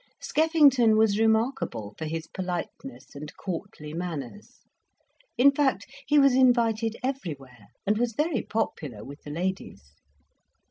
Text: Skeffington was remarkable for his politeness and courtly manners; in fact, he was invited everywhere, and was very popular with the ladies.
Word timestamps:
Skeffington 0.19 0.97
was 0.97 1.19
remarkable 1.19 1.93
for 1.95 2.05
his 2.05 2.25
politeness 2.25 3.13
and 3.13 3.31
courtly 3.37 3.93
manners; 3.93 4.61
in 5.37 5.51
fact, 5.51 5.85
he 6.07 6.17
was 6.17 6.33
invited 6.33 6.95
everywhere, 7.03 7.67
and 7.85 7.99
was 7.99 8.13
very 8.13 8.41
popular 8.41 9.05
with 9.05 9.21
the 9.21 9.29
ladies. 9.29 9.93